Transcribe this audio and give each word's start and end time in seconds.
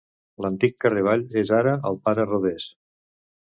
L'antic 0.45 0.73
carrer 0.85 1.03
Vall 1.09 1.27
és 1.43 1.53
ara 1.59 1.75
el 1.91 2.01
Pare 2.09 2.27
Rodés. 2.33 2.69